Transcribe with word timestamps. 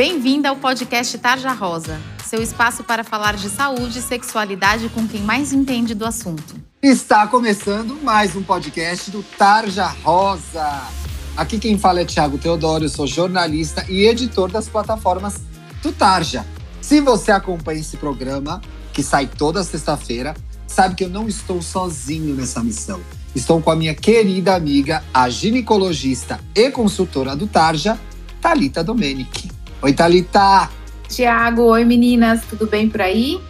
Bem-vinda 0.00 0.48
ao 0.48 0.56
podcast 0.56 1.18
Tarja 1.18 1.52
Rosa, 1.52 2.00
seu 2.24 2.42
espaço 2.42 2.82
para 2.82 3.04
falar 3.04 3.36
de 3.36 3.50
saúde 3.50 3.98
e 3.98 4.02
sexualidade 4.02 4.88
com 4.88 5.06
quem 5.06 5.20
mais 5.20 5.52
entende 5.52 5.94
do 5.94 6.06
assunto. 6.06 6.54
Está 6.82 7.26
começando 7.26 8.02
mais 8.02 8.34
um 8.34 8.42
podcast 8.42 9.10
do 9.10 9.22
Tarja 9.22 9.88
Rosa. 10.02 10.88
Aqui 11.36 11.58
quem 11.58 11.78
fala 11.78 12.00
é 12.00 12.06
Thiago 12.06 12.38
Teodoro, 12.38 12.86
eu 12.86 12.88
sou 12.88 13.06
jornalista 13.06 13.84
e 13.90 14.06
editor 14.06 14.50
das 14.50 14.70
plataformas 14.70 15.42
do 15.82 15.92
Tarja. 15.92 16.46
Se 16.80 16.98
você 17.02 17.30
acompanha 17.30 17.80
esse 17.80 17.98
programa, 17.98 18.62
que 18.94 19.02
sai 19.02 19.26
toda 19.26 19.62
sexta-feira, 19.62 20.34
sabe 20.66 20.94
que 20.94 21.04
eu 21.04 21.10
não 21.10 21.28
estou 21.28 21.60
sozinho 21.60 22.34
nessa 22.34 22.64
missão. 22.64 23.02
Estou 23.36 23.60
com 23.60 23.70
a 23.70 23.76
minha 23.76 23.94
querida 23.94 24.54
amiga, 24.54 25.04
a 25.12 25.28
ginecologista 25.28 26.40
e 26.54 26.70
consultora 26.70 27.36
do 27.36 27.46
Tarja, 27.46 28.00
Talita 28.40 28.82
Domenic. 28.82 29.59
Oi, 29.82 29.94
Talita. 29.94 30.68
Tiago, 31.08 31.62
oi 31.62 31.86
meninas, 31.86 32.44
tudo 32.44 32.66
bem 32.66 32.86
por 32.86 33.00
aí? 33.00 33.40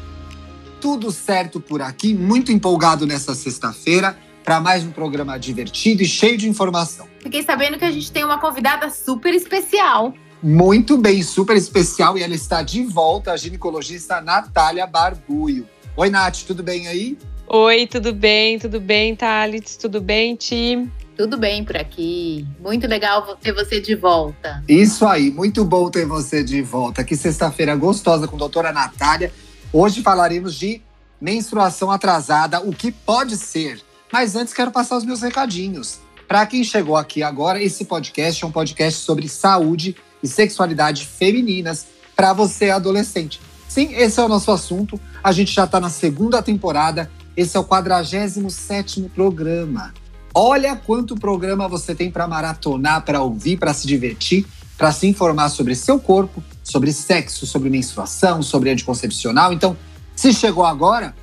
Tudo 0.81 1.11
certo 1.11 1.61
por 1.61 1.83
aqui, 1.83 2.15
muito 2.15 2.53
empolgado 2.53 3.05
nessa 3.05 3.35
sexta-feira 3.35 4.17
para 4.45 4.61
mais 4.61 4.85
um 4.85 4.93
programa 4.93 5.37
divertido 5.37 6.03
e 6.03 6.07
cheio 6.07 6.39
de 6.39 6.49
informação. 6.49 7.09
Fiquei 7.19 7.43
sabendo 7.43 7.79
que 7.79 7.85
a 7.85 7.91
gente 7.91 8.13
tem 8.13 8.25
uma 8.25 8.39
convidada 8.39 8.89
super 8.91 9.35
especial. 9.35 10.15
Muito 10.41 10.97
bem, 10.97 11.21
super 11.25 11.57
especial 11.57 12.17
e 12.17 12.23
ela 12.23 12.35
está 12.35 12.63
de 12.63 12.85
volta, 12.85 13.33
a 13.33 13.37
ginecologista 13.37 14.21
Natália 14.21 14.87
Barbuio. 14.87 15.67
Oi, 15.97 16.11
Nath, 16.11 16.45
tudo 16.47 16.63
bem 16.63 16.87
aí? 16.87 17.19
Oi, 17.49 17.89
tudo 17.89 18.15
bem? 18.15 18.57
Tudo 18.57 18.81
bem, 18.81 19.17
Thales? 19.17 19.77
Tudo 19.77 20.01
bem, 20.01 20.37
Tim? 20.37 20.91
Tudo 21.21 21.37
bem 21.37 21.63
por 21.63 21.77
aqui. 21.77 22.47
Muito 22.59 22.87
legal 22.87 23.37
ter 23.37 23.53
você 23.53 23.79
de 23.79 23.95
volta. 23.95 24.65
Isso 24.67 25.05
aí, 25.05 25.31
muito 25.31 25.63
bom 25.67 25.91
ter 25.91 26.07
você 26.07 26.43
de 26.43 26.63
volta. 26.63 27.05
Que 27.05 27.15
sexta-feira 27.15 27.77
gostosa 27.77 28.27
com 28.27 28.37
a 28.37 28.39
doutora 28.39 28.73
Natália. 28.73 29.31
Hoje 29.71 30.01
falaremos 30.01 30.55
de 30.55 30.81
menstruação 31.21 31.91
atrasada, 31.91 32.63
o 32.63 32.73
que 32.73 32.91
pode 32.91 33.37
ser. 33.37 33.83
Mas 34.11 34.35
antes 34.35 34.55
quero 34.55 34.71
passar 34.71 34.97
os 34.97 35.05
meus 35.05 35.21
recadinhos. 35.21 35.99
Para 36.27 36.47
quem 36.47 36.65
chegou 36.65 36.97
aqui 36.97 37.23
agora, 37.23 37.63
esse 37.63 37.85
podcast 37.85 38.43
é 38.43 38.47
um 38.47 38.51
podcast 38.51 39.01
sobre 39.01 39.29
saúde 39.29 39.95
e 40.23 40.27
sexualidade 40.27 41.07
femininas 41.07 41.85
para 42.17 42.33
você 42.33 42.71
adolescente. 42.71 43.43
Sim, 43.69 43.93
esse 43.93 44.19
é 44.19 44.23
o 44.23 44.29
nosso 44.29 44.51
assunto. 44.51 44.99
A 45.23 45.33
gente 45.33 45.53
já 45.53 45.65
está 45.65 45.79
na 45.79 45.91
segunda 45.91 46.43
temporada. 46.43 47.11
Esse 47.37 47.59
é 47.59 47.61
o 47.61 47.65
47 47.65 49.03
programa. 49.15 49.93
Olha 50.35 50.77
quanto 50.77 51.17
programa 51.17 51.69
você 51.69 51.95
tem 51.95 52.11
para 52.11 52.27
maratonar, 52.27 53.05
para 53.05 53.21
ouvir, 53.21 53.59
para 53.59 53.75
se 53.75 53.87
divertir, 53.87 54.47
para 54.79 54.93
se 54.93 55.07
informar 55.07 55.49
sobre 55.49 55.75
seu 55.75 55.99
corpo, 55.99 56.43
sobre 56.63 56.93
sexo, 56.93 57.47
sobre 57.47 57.69
menstruação, 57.69 58.43
sobre 58.43 58.71
anticoncepcional. 58.71 59.53
Então, 59.53 59.77
se 60.15 60.33
chegou 60.33 60.65
agora, 60.65 61.15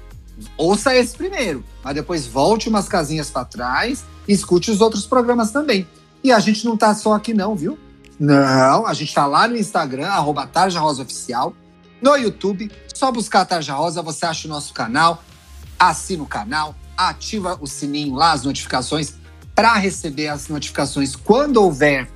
ouça 0.57 0.95
esse 0.95 1.15
primeiro, 1.15 1.63
mas 1.83 1.95
depois 1.95 2.27
volte 2.27 2.67
umas 2.67 2.87
casinhas 2.87 3.29
para 3.29 3.45
trás 3.45 4.03
e 4.27 4.33
escute 4.33 4.69
os 4.69 4.81
outros 4.81 5.05
programas 5.05 5.51
também. 5.51 5.87
E 6.23 6.31
a 6.31 6.39
gente 6.39 6.65
não 6.65 6.73
está 6.73 6.93
só 6.93 7.13
aqui 7.13 7.33
não, 7.33 7.55
viu? 7.55 7.77
Não, 8.19 8.85
a 8.85 8.93
gente 8.93 9.09
está 9.09 9.25
lá 9.25 9.47
no 9.47 9.55
Instagram, 9.55 10.07
arroba 10.07 10.45
Tarja 10.47 10.79
Rosa 10.79 11.03
Oficial, 11.03 11.53
no 12.01 12.15
YouTube, 12.15 12.71
só 12.93 13.11
buscar 13.11 13.41
a 13.41 13.45
Tarja 13.45 13.73
Rosa, 13.73 14.01
você 14.01 14.25
acha 14.25 14.47
o 14.47 14.49
nosso 14.49 14.73
canal, 14.73 15.23
assina 15.79 16.23
o 16.23 16.27
canal, 16.27 16.75
ativa 16.97 17.57
o 17.61 17.67
sininho 17.67 18.15
lá, 18.15 18.31
as 18.31 18.43
notificações, 18.43 19.13
para 19.53 19.75
receber 19.75 20.29
as 20.29 20.47
notificações 20.47 21.15
quando 21.15 21.57
houver 21.57 22.09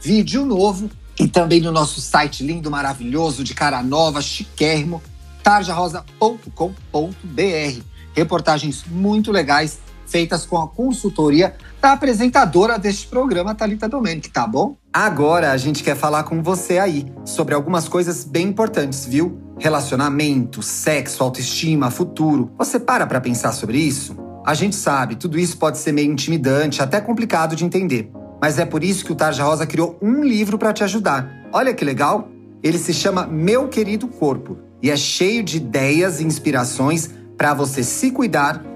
vídeo 0.00 0.44
novo. 0.44 0.90
E 1.18 1.28
também 1.28 1.60
no 1.60 1.70
nosso 1.70 2.00
site 2.00 2.42
lindo, 2.42 2.70
maravilhoso, 2.70 3.44
de 3.44 3.54
cara 3.54 3.82
nova, 3.82 4.22
chiquérrimo, 4.22 5.02
tarjarosa.com.br. 5.42 7.82
Reportagens 8.14 8.84
muito 8.86 9.30
legais 9.30 9.78
feitas 10.12 10.44
com 10.44 10.58
a 10.58 10.68
consultoria 10.68 11.54
da 11.80 11.92
apresentadora 11.92 12.78
deste 12.78 13.06
programa, 13.06 13.54
Talita 13.54 13.88
Domenic, 13.88 14.28
tá 14.28 14.46
bom? 14.46 14.76
Agora 14.92 15.52
a 15.52 15.56
gente 15.56 15.82
quer 15.82 15.96
falar 15.96 16.24
com 16.24 16.42
você 16.42 16.78
aí 16.78 17.06
sobre 17.24 17.54
algumas 17.54 17.88
coisas 17.88 18.22
bem 18.22 18.48
importantes, 18.48 19.06
viu? 19.06 19.40
Relacionamento, 19.58 20.60
sexo, 20.62 21.22
autoestima, 21.24 21.90
futuro. 21.90 22.52
Você 22.58 22.78
para 22.78 23.06
para 23.06 23.22
pensar 23.22 23.52
sobre 23.52 23.78
isso? 23.78 24.14
A 24.44 24.52
gente 24.52 24.76
sabe, 24.76 25.16
tudo 25.16 25.38
isso 25.38 25.56
pode 25.56 25.78
ser 25.78 25.92
meio 25.92 26.12
intimidante, 26.12 26.82
até 26.82 27.00
complicado 27.00 27.56
de 27.56 27.64
entender. 27.64 28.10
Mas 28.40 28.58
é 28.58 28.66
por 28.66 28.84
isso 28.84 29.06
que 29.06 29.12
o 29.12 29.14
Tarja 29.14 29.44
Rosa 29.44 29.66
criou 29.66 29.96
um 30.02 30.22
livro 30.22 30.58
para 30.58 30.74
te 30.74 30.84
ajudar. 30.84 31.48
Olha 31.50 31.72
que 31.72 31.84
legal! 31.84 32.28
Ele 32.62 32.78
se 32.78 32.92
chama 32.92 33.26
Meu 33.26 33.68
Querido 33.68 34.06
Corpo 34.06 34.58
e 34.82 34.90
é 34.90 34.96
cheio 34.96 35.42
de 35.42 35.56
ideias 35.56 36.20
e 36.20 36.24
inspirações 36.24 37.08
para 37.36 37.54
você 37.54 37.82
se 37.82 38.10
cuidar 38.10 38.71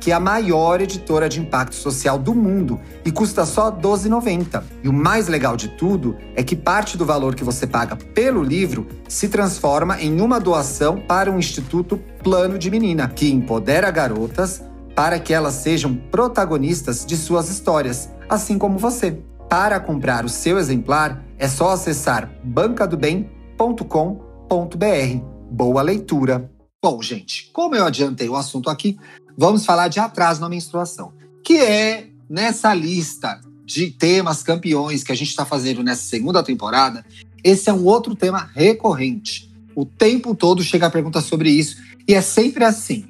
que 0.00 0.10
é 0.10 0.14
a 0.14 0.20
maior 0.20 0.80
editora 0.80 1.28
de 1.28 1.40
impacto 1.40 1.74
social 1.74 2.18
do 2.18 2.34
mundo 2.34 2.80
e 3.04 3.10
custa 3.10 3.44
só 3.44 3.70
R$ 3.70 3.80
12,90. 3.80 4.62
E 4.82 4.88
o 4.88 4.92
mais 4.92 5.28
legal 5.28 5.56
de 5.56 5.68
tudo 5.68 6.16
é 6.34 6.42
que 6.42 6.56
parte 6.56 6.96
do 6.96 7.04
valor 7.04 7.34
que 7.34 7.44
você 7.44 7.66
paga 7.66 7.96
pelo 7.96 8.42
livro 8.42 8.86
se 9.08 9.28
transforma 9.28 10.00
em 10.00 10.20
uma 10.20 10.38
doação 10.38 11.00
para 11.00 11.30
o 11.30 11.38
Instituto 11.38 11.98
Plano 12.22 12.58
de 12.58 12.70
Menina, 12.70 13.08
que 13.08 13.30
empodera 13.30 13.90
garotas 13.90 14.62
para 14.94 15.18
que 15.20 15.32
elas 15.32 15.54
sejam 15.54 15.94
protagonistas 15.94 17.06
de 17.06 17.16
suas 17.16 17.48
histórias, 17.48 18.10
assim 18.28 18.58
como 18.58 18.78
você. 18.78 19.18
Para 19.48 19.80
comprar 19.80 20.24
o 20.24 20.28
seu 20.28 20.58
exemplar, 20.58 21.24
é 21.38 21.48
só 21.48 21.70
acessar 21.70 22.30
bancadobem.com.br. 22.44 25.38
Boa 25.50 25.82
leitura! 25.82 26.50
Bom, 26.82 27.02
gente, 27.02 27.50
como 27.52 27.74
eu 27.74 27.84
adiantei 27.84 28.28
o 28.28 28.36
assunto 28.36 28.68
aqui, 28.68 28.98
vamos 29.38 29.64
falar 29.64 29.86
de 29.86 30.00
atraso 30.00 30.40
na 30.40 30.48
menstruação, 30.48 31.12
que 31.44 31.58
é 31.58 32.08
nessa 32.28 32.74
lista 32.74 33.40
de 33.64 33.92
temas 33.92 34.42
campeões 34.42 35.04
que 35.04 35.12
a 35.12 35.14
gente 35.14 35.28
está 35.28 35.46
fazendo 35.46 35.84
nessa 35.84 36.02
segunda 36.02 36.42
temporada. 36.42 37.06
Esse 37.44 37.70
é 37.70 37.72
um 37.72 37.84
outro 37.84 38.16
tema 38.16 38.50
recorrente. 38.52 39.48
O 39.76 39.84
tempo 39.84 40.34
todo 40.34 40.64
chega 40.64 40.86
a 40.86 40.90
pergunta 40.90 41.20
sobre 41.20 41.50
isso 41.50 41.76
e 42.08 42.14
é 42.14 42.20
sempre 42.20 42.64
assim. 42.64 43.06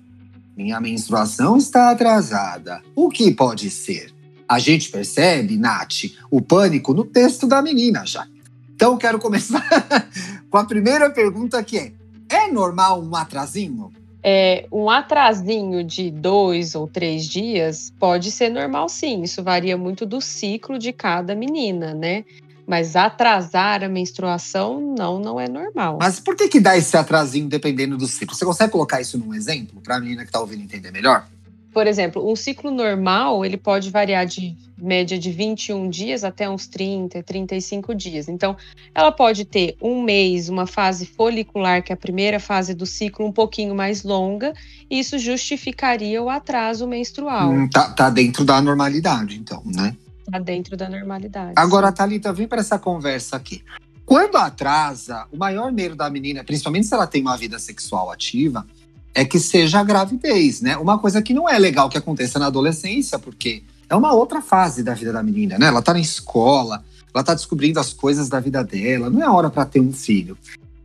Minha 0.54 0.78
menstruação 0.80 1.56
está 1.56 1.90
atrasada. 1.90 2.82
O 2.94 3.08
que 3.08 3.32
pode 3.32 3.70
ser? 3.70 4.12
A 4.46 4.58
gente 4.58 4.90
percebe, 4.90 5.56
Nath, 5.56 6.12
o 6.30 6.42
pânico 6.42 6.92
no 6.92 7.04
texto 7.04 7.46
da 7.46 7.62
menina 7.62 8.04
já. 8.04 8.26
Então 8.74 8.98
quero 8.98 9.18
começar 9.18 9.64
com 10.50 10.58
a 10.58 10.64
primeira 10.64 11.08
pergunta 11.08 11.62
que 11.62 11.78
é: 11.78 11.92
é 12.28 12.52
normal 12.52 13.02
um 13.02 13.14
atrasinho? 13.16 13.90
É, 14.22 14.66
um 14.72 14.90
atrasinho 14.90 15.84
de 15.84 16.10
dois 16.10 16.74
ou 16.74 16.86
três 16.86 17.26
dias 17.26 17.92
pode 17.98 18.30
ser 18.30 18.48
normal, 18.48 18.88
sim. 18.88 19.22
Isso 19.22 19.42
varia 19.42 19.76
muito 19.76 20.04
do 20.04 20.20
ciclo 20.20 20.78
de 20.78 20.92
cada 20.92 21.34
menina, 21.34 21.94
né? 21.94 22.24
Mas 22.66 22.96
atrasar 22.96 23.82
a 23.82 23.88
menstruação, 23.88 24.78
não, 24.80 25.18
não 25.18 25.40
é 25.40 25.48
normal. 25.48 25.98
Mas 26.00 26.20
por 26.20 26.36
que, 26.36 26.48
que 26.48 26.60
dá 26.60 26.76
esse 26.76 26.96
atrasinho 26.96 27.48
dependendo 27.48 27.96
do 27.96 28.06
ciclo? 28.06 28.34
Você 28.34 28.44
consegue 28.44 28.72
colocar 28.72 29.00
isso 29.00 29.16
num 29.16 29.34
exemplo 29.34 29.80
para 29.80 29.96
a 29.96 30.00
menina 30.00 30.22
que 30.22 30.28
está 30.28 30.40
ouvindo 30.40 30.62
entender 30.62 30.90
melhor? 30.90 31.26
Por 31.72 31.86
exemplo, 31.86 32.30
um 32.30 32.34
ciclo 32.34 32.70
normal, 32.70 33.44
ele 33.44 33.56
pode 33.56 33.90
variar 33.90 34.26
de 34.26 34.56
média 34.76 35.18
de 35.18 35.30
21 35.30 35.90
dias 35.90 36.24
até 36.24 36.48
uns 36.48 36.66
30, 36.66 37.22
35 37.22 37.94
dias. 37.94 38.28
Então, 38.28 38.56
ela 38.94 39.12
pode 39.12 39.44
ter 39.44 39.76
um 39.80 40.02
mês, 40.02 40.48
uma 40.48 40.66
fase 40.66 41.04
folicular, 41.04 41.82
que 41.82 41.92
é 41.92 41.94
a 41.94 41.96
primeira 41.96 42.40
fase 42.40 42.74
do 42.74 42.86
ciclo, 42.86 43.26
um 43.26 43.32
pouquinho 43.32 43.74
mais 43.74 44.02
longa, 44.02 44.54
e 44.90 44.98
isso 44.98 45.18
justificaria 45.18 46.22
o 46.22 46.30
atraso 46.30 46.86
menstrual. 46.86 47.50
Hum, 47.50 47.68
tá, 47.68 47.90
tá 47.90 48.08
dentro 48.08 48.44
da 48.44 48.60
normalidade, 48.62 49.36
então, 49.38 49.62
né? 49.64 49.94
Tá 50.30 50.38
dentro 50.38 50.76
da 50.76 50.88
normalidade. 50.88 51.54
Agora, 51.56 51.92
Thalita, 51.92 52.32
vem 52.32 52.46
para 52.46 52.60
essa 52.60 52.78
conversa 52.78 53.36
aqui. 53.36 53.62
Quando 54.08 54.36
atrasa, 54.36 55.26
o 55.30 55.36
maior 55.36 55.70
medo 55.70 55.94
da 55.94 56.08
menina, 56.08 56.42
principalmente 56.42 56.86
se 56.86 56.94
ela 56.94 57.06
tem 57.06 57.20
uma 57.20 57.36
vida 57.36 57.58
sexual 57.58 58.10
ativa, 58.10 58.66
é 59.14 59.24
que 59.24 59.38
seja 59.38 59.80
a 59.80 59.84
gravidez, 59.84 60.60
né? 60.60 60.76
Uma 60.76 60.98
coisa 60.98 61.20
que 61.20 61.34
não 61.34 61.48
é 61.48 61.58
legal 61.58 61.88
que 61.88 61.98
aconteça 61.98 62.38
na 62.38 62.46
adolescência, 62.46 63.18
porque 63.18 63.62
é 63.88 63.96
uma 63.96 64.12
outra 64.12 64.40
fase 64.40 64.82
da 64.82 64.94
vida 64.94 65.12
da 65.12 65.22
menina, 65.22 65.58
né? 65.58 65.66
Ela 65.66 65.82
tá 65.82 65.92
na 65.92 66.00
escola, 66.00 66.84
ela 67.14 67.24
tá 67.24 67.34
descobrindo 67.34 67.80
as 67.80 67.92
coisas 67.92 68.28
da 68.28 68.38
vida 68.38 68.62
dela, 68.62 69.10
não 69.10 69.22
é 69.22 69.28
hora 69.28 69.50
para 69.50 69.64
ter 69.64 69.80
um 69.80 69.92
filho. 69.92 70.36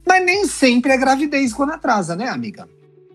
Mas 0.05 0.25
nem 0.25 0.47
sempre 0.47 0.91
é 0.91 0.97
gravidez 0.97 1.53
quando 1.53 1.71
atrasa, 1.71 2.15
né, 2.15 2.29
amiga? 2.29 2.67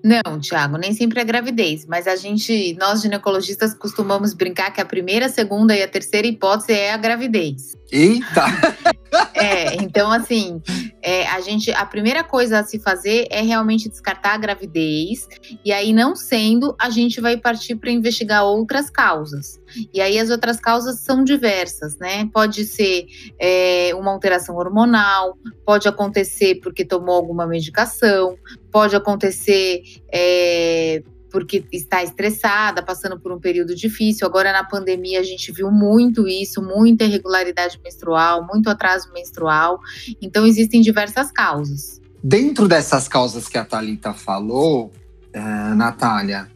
Não, 0.03 0.39
Tiago, 0.41 0.77
nem 0.77 0.93
sempre 0.93 1.21
é 1.21 1.25
gravidez, 1.25 1.85
mas 1.87 2.07
a 2.07 2.15
gente, 2.15 2.77
nós 2.79 3.03
ginecologistas, 3.03 3.75
costumamos 3.75 4.33
brincar 4.33 4.71
que 4.71 4.81
a 4.81 4.85
primeira, 4.85 5.27
a 5.27 5.29
segunda 5.29 5.77
e 5.77 5.83
a 5.83 5.89
terceira 5.89 6.27
hipótese 6.27 6.73
é 6.73 6.93
a 6.93 6.97
gravidez. 6.97 7.77
Eita! 7.91 8.45
É, 9.39 9.75
então 9.77 10.11
assim, 10.11 10.61
é, 11.03 11.27
a 11.29 11.41
gente, 11.41 11.71
a 11.71 11.87
primeira 11.87 12.25
coisa 12.25 12.59
a 12.59 12.65
se 12.65 12.79
fazer 12.79 13.27
é 13.31 13.41
realmente 13.41 13.89
descartar 13.89 14.35
a 14.35 14.39
gravidez, 14.39 15.29
e 15.65 15.73
aí 15.73 15.93
não 15.93 16.17
sendo, 16.17 16.75
a 16.81 16.91
gente 16.91 17.21
vai 17.21 17.37
partir 17.37 17.77
para 17.77 17.91
investigar 17.91 18.45
outras 18.45 18.91
causas. 18.91 19.61
E 19.93 20.01
aí 20.01 20.19
as 20.19 20.31
outras 20.31 20.59
causas 20.59 21.01
são 21.01 21.23
diversas, 21.23 21.99
né? 21.99 22.29
Pode 22.33 22.65
ser 22.65 23.07
é, 23.39 23.93
uma 23.95 24.11
alteração 24.11 24.57
hormonal, 24.57 25.37
pode 25.65 25.87
acontecer 25.87 26.57
porque 26.63 26.85
tomou 26.85 27.15
alguma 27.15 27.47
medicação, 27.47 28.37
pode 28.73 28.97
acontecer 28.97 29.83
é, 30.13 31.03
porque 31.31 31.65
está 31.73 32.03
estressada, 32.03 32.83
passando 32.83 33.19
por 33.19 33.33
um 33.33 33.39
período 33.39 33.75
difícil. 33.75 34.27
Agora 34.27 34.53
na 34.53 34.65
pandemia 34.65 35.21
a 35.21 35.23
gente 35.23 35.53
viu 35.53 35.71
muito 35.71 36.27
isso, 36.27 36.63
muita 36.63 37.05
irregularidade 37.05 37.81
menstrual, 37.83 38.47
muito 38.47 38.69
atraso 38.69 39.13
menstrual. 39.13 39.79
Então 40.21 40.47
existem 40.47 40.81
diversas 40.81 41.31
causas. 41.31 42.01
Dentro 42.23 42.67
dessas 42.67 43.07
causas 43.07 43.49
que 43.49 43.57
a 43.57 43.65
Thalita 43.65 44.13
falou, 44.13 44.93
uh, 45.35 45.75
Natália, 45.75 46.49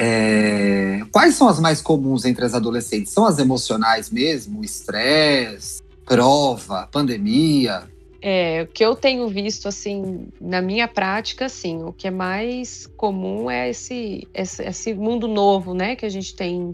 é, 0.00 1.00
quais 1.10 1.34
são 1.34 1.48
as 1.48 1.58
mais 1.58 1.80
comuns 1.80 2.24
entre 2.24 2.44
as 2.44 2.54
adolescentes? 2.54 3.12
São 3.12 3.26
as 3.26 3.38
emocionais 3.38 4.10
mesmo? 4.10 4.62
Estresse, 4.62 5.82
prova, 6.04 6.88
pandemia? 6.92 7.88
É, 8.20 8.62
o 8.62 8.66
que 8.66 8.84
eu 8.84 8.96
tenho 8.96 9.28
visto, 9.28 9.68
assim, 9.68 10.26
na 10.40 10.60
minha 10.60 10.88
prática, 10.88 11.46
assim, 11.46 11.82
o 11.84 11.92
que 11.92 12.08
é 12.08 12.10
mais 12.10 12.86
comum 12.96 13.50
é 13.50 13.70
esse, 13.70 14.26
esse, 14.34 14.62
esse 14.62 14.94
mundo 14.94 15.28
novo, 15.28 15.72
né, 15.72 15.94
que 15.94 16.04
a 16.04 16.08
gente 16.08 16.34
tem, 16.34 16.72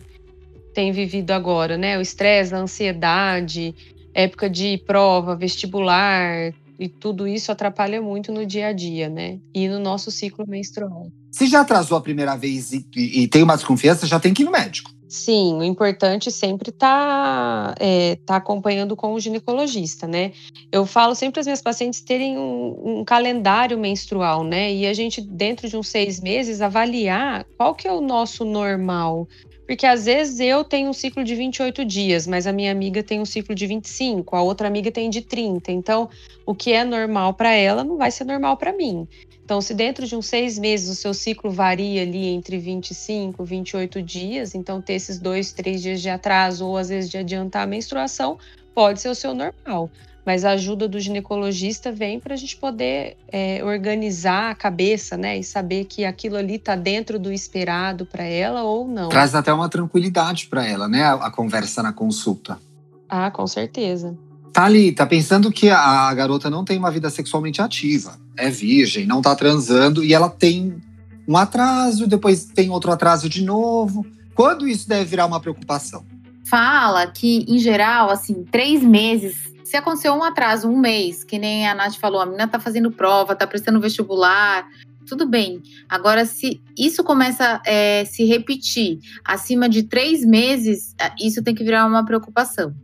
tem 0.73 0.91
vivido 0.91 1.33
agora, 1.33 1.77
né? 1.77 1.99
O 1.99 2.01
estresse, 2.01 2.55
a 2.55 2.59
ansiedade, 2.59 3.75
época 4.15 4.49
de 4.49 4.79
prova, 4.87 5.37
vestibular, 5.37 6.55
e 6.79 6.89
tudo 6.89 7.27
isso 7.27 7.53
atrapalha 7.53 8.01
muito 8.03 8.33
no 8.33 8.45
dia 8.45 8.69
a 8.69 8.73
dia, 8.73 9.09
né? 9.09 9.39
E 9.55 9.69
no 9.69 9.79
nosso 9.79 10.11
ciclo 10.11 10.45
menstrual. 10.47 11.09
Se 11.31 11.47
já 11.47 11.61
atrasou 11.61 11.97
a 11.97 12.01
primeira 12.01 12.37
vez 12.37 12.73
e, 12.73 12.85
e, 12.97 13.29
tem 13.29 13.43
uma 13.43 13.57
desconfiança, 13.57 14.07
já 14.07 14.19
tem 14.19 14.33
que 14.33 14.43
ir 14.43 14.45
no 14.45 14.51
médico. 14.51 14.91
Sim, 15.15 15.59
o 15.59 15.63
importante 15.63 16.29
sempre 16.29 16.73
tá, 16.73 17.73
é, 17.79 18.17
tá 18.27 18.35
acompanhando 18.35 18.97
com 18.97 19.15
o 19.15 19.21
ginecologista, 19.21 20.09
né? 20.09 20.33
Eu 20.73 20.85
falo 20.85 21.15
sempre 21.15 21.39
as 21.39 21.47
minhas 21.47 21.63
pacientes 21.63 22.01
terem 22.01 22.37
um, 22.37 22.99
um, 22.99 23.05
calendário 23.05 23.79
menstrual, 23.79 24.43
né? 24.43 24.75
E 24.75 24.85
a 24.89 24.93
gente, 24.93 25.21
dentro 25.21 25.69
de 25.69 25.77
uns 25.77 25.87
seis 25.87 26.21
meses, 26.21 26.61
avaliar 26.61 27.47
qual 27.57 27.77
que 27.77 27.87
é 27.87 27.93
o 27.93 28.01
nosso 28.01 28.45
normal. 28.45 29.29
Porque 29.67 29.87
às 29.87 30.05
vezes 30.05 30.41
eu 30.41 30.63
tenho 30.63 30.91
um 30.91 30.93
ciclo 30.93 31.25
de 31.25 31.35
28 31.35 31.85
dias, 31.85 32.27
mas 32.27 32.47
a 32.47 32.53
minha 32.53 32.71
amiga 32.71 33.03
tem 33.03 33.21
um 33.21 33.25
ciclo 33.25 33.55
de 33.55 33.67
25, 33.67 34.37
a 34.37 34.43
outra 34.43 34.69
amiga 34.69 34.91
tem 34.91 35.09
de 35.09 35.23
30. 35.23 35.73
Então, 35.73 36.09
o 36.45 36.55
que 36.55 36.73
é 36.73 36.85
normal 36.85 37.35
para 37.35 37.53
ela 37.55 37.83
não 37.83 37.97
vai 37.97 38.11
ser 38.11 38.25
normal 38.25 38.57
para 38.57 38.73
mim. 38.73 39.09
Então, 39.45 39.61
se 39.61 39.75
dentro 39.75 40.07
de 40.07 40.17
uns 40.17 40.27
seis 40.27 40.59
meses 40.59 40.89
o 40.91 40.95
seu 40.95 41.13
ciclo 41.13 41.51
varia 41.51 42.03
ali 42.03 42.29
entre 42.29 42.59
25 42.59 43.43
e 43.43 43.47
28 43.47 44.03
dias, 44.03 44.55
então 44.55 44.81
ter 44.81 44.95
esses 44.95 45.19
dois, 45.19 45.53
três 45.53 45.83
dias 45.83 46.01
de 46.01 46.09
atraso 46.09 46.67
ou 46.67 46.77
às 46.77 46.89
vezes 46.89 47.11
de 47.11 47.19
adiantar 47.19 47.63
a 47.63 47.67
menstruação, 47.67 48.39
pode 48.75 49.01
ser 49.01 49.09
o 49.09 49.15
seu 49.15 49.35
normal. 49.35 49.91
Mas 50.25 50.45
a 50.45 50.51
ajuda 50.53 50.89
do 50.89 50.99
ginecologista 50.99 51.93
vem 51.93 52.19
para 52.19 52.35
a 52.35 52.37
gente 52.37 52.57
poder 52.57 53.17
é, 53.31 53.63
organizar 53.63 54.51
a 54.51 54.55
cabeça, 54.55 55.17
né? 55.17 55.39
E 55.39 55.45
saber 55.45 55.85
que 55.85 56.05
aquilo 56.05 56.37
ali 56.37 56.55
está 56.55 56.75
dentro 56.75 57.19
do 57.19 57.31
esperado 57.33 58.07
para 58.07 58.25
ela 58.25 58.63
ou 58.63 58.89
não. 58.89 59.11
Traz 59.11 59.35
até 59.35 59.53
uma 59.53 59.69
tranquilidade 59.69 60.47
para 60.47 60.67
ela, 60.67 60.89
né? 60.89 61.03
A, 61.03 61.15
a 61.15 61.31
conversa 61.31 61.83
na 61.83 61.93
consulta. 61.93 62.59
Ah, 63.09 63.31
com 63.31 63.47
certeza. 63.47 64.17
Tá 64.53 64.65
ali, 64.65 64.93
tá 64.93 65.05
pensando 65.05 65.51
que 65.51 65.69
a 65.69 66.15
garota 66.15 66.49
não 66.49 66.65
tem 66.65 66.79
uma 66.79 66.91
vida 66.91 67.11
sexualmente 67.11 67.61
ativa, 67.61 68.17
é 68.37 68.49
virgem, 68.49 69.05
não 69.05 69.21
tá 69.21 69.35
transando 69.35 70.03
e 70.05 70.15
ela 70.15 70.31
tem 70.31 70.81
um 71.27 71.37
atraso, 71.37 72.07
depois 72.07 72.45
tem 72.45 72.71
outro 72.71 72.93
atraso 72.93 73.29
de 73.29 73.43
novo. 73.43 74.07
Quando 74.35 74.69
isso 74.69 74.89
deve 74.89 75.05
virar 75.05 75.27
uma 75.27 75.41
preocupação? 75.41 76.05
Fala 76.45 77.07
que, 77.07 77.45
em 77.49 77.59
geral, 77.59 78.11
assim, 78.11 78.45
três 78.51 78.83
meses. 78.83 79.54
Se 79.65 79.77
aconteceu 79.77 80.15
um 80.15 80.23
atraso, 80.23 80.69
um 80.69 80.79
mês, 80.79 81.25
que 81.25 81.39
nem 81.39 81.67
a 81.67 81.75
Nath 81.75 81.97
falou, 81.97 82.21
a 82.21 82.27
menina 82.27 82.47
tá 82.47 82.61
fazendo 82.61 82.91
prova, 82.91 83.35
tá 83.35 83.47
prestando 83.47 83.81
vestibular, 83.81 84.69
tudo 85.07 85.27
bem. 85.27 85.61
Agora, 85.89 86.25
se 86.25 86.63
isso 86.79 87.03
começa 87.03 87.61
a 87.67 87.69
é, 87.69 88.05
se 88.05 88.25
repetir 88.25 89.01
acima 89.25 89.69
de 89.69 89.83
três 89.83 90.25
meses, 90.25 90.95
isso 91.21 91.43
tem 91.43 91.55
que 91.55 91.65
virar 91.65 91.87
uma 91.87 92.05
preocupação 92.05 92.75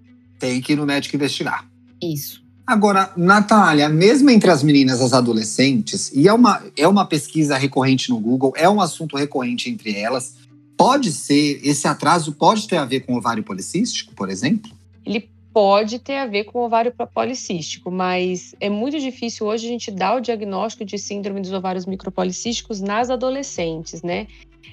tem 0.40 0.60
que 0.60 0.72
ir 0.72 0.76
no 0.76 0.86
médico 0.86 1.14
investigar. 1.14 1.68
Isso. 2.02 2.42
Agora, 2.66 3.12
Natália, 3.16 3.88
mesmo 3.88 4.30
entre 4.30 4.50
as 4.50 4.62
meninas, 4.62 5.00
as 5.00 5.12
adolescentes, 5.12 6.10
e 6.14 6.26
é 6.26 6.32
uma, 6.32 6.62
é 6.76 6.88
uma 6.88 7.04
pesquisa 7.04 7.56
recorrente 7.56 8.10
no 8.10 8.18
Google, 8.18 8.52
é 8.56 8.68
um 8.68 8.80
assunto 8.80 9.16
recorrente 9.16 9.68
entre 9.68 9.94
elas, 9.94 10.36
pode 10.76 11.12
ser, 11.12 11.60
esse 11.62 11.86
atraso 11.86 12.32
pode 12.32 12.66
ter 12.66 12.78
a 12.78 12.84
ver 12.84 13.00
com 13.00 13.14
ovário 13.14 13.42
policístico, 13.42 14.14
por 14.14 14.30
exemplo? 14.30 14.70
Ele 15.04 15.28
pode 15.52 15.98
ter 15.98 16.16
a 16.16 16.26
ver 16.26 16.44
com 16.44 16.60
ovário 16.60 16.92
policístico, 17.12 17.90
mas 17.90 18.54
é 18.60 18.68
muito 18.68 18.98
difícil 18.98 19.46
hoje 19.46 19.66
a 19.66 19.70
gente 19.70 19.90
dar 19.90 20.16
o 20.16 20.20
diagnóstico 20.20 20.84
de 20.84 20.98
síndrome 20.98 21.40
dos 21.40 21.52
ovários 21.52 21.86
micropolicísticos 21.86 22.80
nas 22.80 23.10
adolescentes, 23.10 24.02
né? 24.02 24.26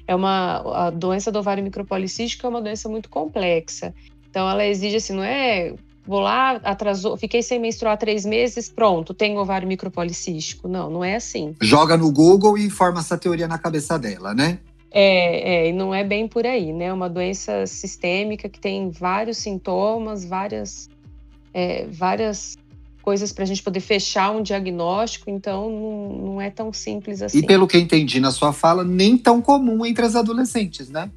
É 0.08 0.16
uma 0.16 0.88
a 0.88 0.90
doença 0.90 1.32
do 1.32 1.40
ovário 1.40 1.64
micropolicístico 1.64 2.46
é 2.46 2.50
uma 2.50 2.62
doença 2.62 2.88
muito 2.88 3.10
complexa. 3.10 3.94
Então 4.30 4.50
ela 4.50 4.66
exige 4.66 4.98
assim, 4.98 5.14
não 5.14 5.24
é 5.24 5.74
vou 6.06 6.22
lá, 6.22 6.52
atrasou, 6.64 7.18
fiquei 7.18 7.44
sem 7.44 7.60
menstruar 7.60 7.98
três 7.98 8.26
meses, 8.26 8.70
pronto, 8.70 9.14
tenho 9.14 9.38
ovário 9.40 9.68
micropolicístico. 9.68 10.68
Não, 10.68 10.90
não 10.90 11.04
é 11.04 11.16
assim. 11.16 11.54
Joga 11.62 11.98
no 11.98 12.10
Google 12.12 12.58
e 12.58 12.70
forma 12.70 13.02
essa 13.02 13.18
teoria 13.18 13.48
na 13.48 13.58
cabeça 13.58 14.00
dela, 14.00 14.34
né? 14.34 14.60
É, 14.92 15.66
é, 15.66 15.70
e 15.70 15.74
não 15.74 15.94
é 15.94 16.04
bem 16.04 16.28
por 16.28 16.46
aí, 16.46 16.72
né? 16.72 16.86
É 16.86 16.94
uma 16.94 17.10
doença 17.10 17.66
sistêmica 17.66 18.48
que 18.48 18.60
tem 18.60 18.90
vários 18.90 19.38
sintomas, 19.38 20.24
várias, 20.24 20.90
é, 21.54 21.86
várias 21.88 22.58
coisas 23.02 23.32
para 23.32 23.44
a 23.44 23.48
gente 23.48 23.64
poder 23.64 23.80
fechar 23.80 24.32
um 24.32 24.42
diagnóstico, 24.42 25.30
então 25.30 25.70
não, 25.70 26.34
não 26.34 26.42
é 26.42 26.50
tão 26.50 26.74
simples 26.74 27.22
assim. 27.22 27.40
E 27.40 27.46
pelo 27.46 27.68
que 27.68 27.78
entendi 27.78 28.20
na 28.20 28.32
sua 28.32 28.52
fala, 28.52 28.84
nem 28.84 29.18
tão 29.18 29.42
comum 29.42 29.86
entre 29.86 30.06
as 30.06 30.16
adolescentes, 30.16 30.90
né? 30.90 31.10